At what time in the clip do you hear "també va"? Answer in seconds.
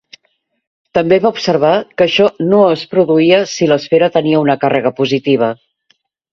0.97-1.31